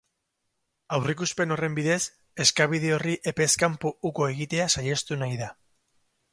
[0.95, 1.99] Aurreikuspen horren bidez,
[2.45, 5.55] eskabide horri epez kanpo uko egitea saihestu nahi da.